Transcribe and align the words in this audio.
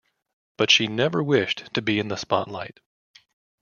But 0.57 0.71
she 0.71 0.87
never 0.87 1.21
wished 1.21 1.71
to 1.75 1.81
be 1.83 1.99
in 1.99 2.07
the 2.07 2.15
spotlight. 2.15 2.79